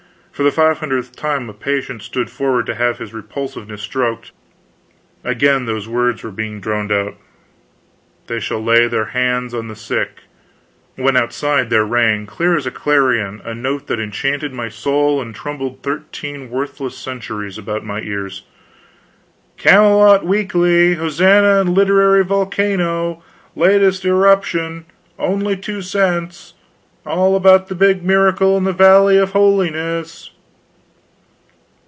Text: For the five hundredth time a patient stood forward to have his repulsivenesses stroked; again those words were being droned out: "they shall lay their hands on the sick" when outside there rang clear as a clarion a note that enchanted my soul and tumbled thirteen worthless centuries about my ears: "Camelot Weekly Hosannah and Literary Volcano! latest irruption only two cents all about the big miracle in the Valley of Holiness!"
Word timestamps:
For 0.33 0.43
the 0.43 0.51
five 0.51 0.79
hundredth 0.79 1.15
time 1.15 1.47
a 1.51 1.53
patient 1.53 2.01
stood 2.01 2.31
forward 2.31 2.65
to 2.65 2.73
have 2.73 2.97
his 2.97 3.11
repulsivenesses 3.13 3.83
stroked; 3.83 4.31
again 5.23 5.67
those 5.67 5.87
words 5.87 6.23
were 6.23 6.31
being 6.31 6.59
droned 6.59 6.91
out: 6.91 7.15
"they 8.25 8.39
shall 8.39 8.59
lay 8.63 8.87
their 8.87 9.05
hands 9.13 9.53
on 9.53 9.67
the 9.67 9.75
sick" 9.75 10.21
when 10.95 11.15
outside 11.15 11.69
there 11.69 11.85
rang 11.85 12.25
clear 12.25 12.57
as 12.57 12.65
a 12.65 12.71
clarion 12.71 13.39
a 13.45 13.53
note 13.53 13.85
that 13.85 13.99
enchanted 13.99 14.51
my 14.51 14.67
soul 14.67 15.21
and 15.21 15.35
tumbled 15.35 15.83
thirteen 15.83 16.49
worthless 16.49 16.97
centuries 16.97 17.59
about 17.59 17.85
my 17.85 18.01
ears: 18.01 18.41
"Camelot 19.57 20.25
Weekly 20.25 20.95
Hosannah 20.95 21.59
and 21.61 21.75
Literary 21.75 22.23
Volcano! 22.25 23.21
latest 23.55 24.03
irruption 24.05 24.85
only 25.19 25.55
two 25.55 25.83
cents 25.83 26.55
all 27.03 27.35
about 27.35 27.67
the 27.67 27.73
big 27.73 28.03
miracle 28.03 28.55
in 28.57 28.63
the 28.63 28.71
Valley 28.73 29.17
of 29.17 29.31
Holiness!" 29.31 30.29